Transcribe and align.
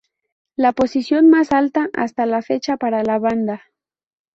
La 0.55 0.71
posición 0.73 1.29
más 1.29 1.51
alta 1.51 1.91
hasta 1.93 2.25
la 2.25 2.41
fecha 2.41 2.75
para 2.75 3.03
la 3.03 3.19
banda. 3.19 3.61